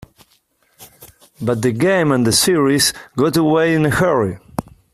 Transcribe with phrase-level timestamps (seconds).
[1.39, 4.39] But the game and the series got away in a hurry.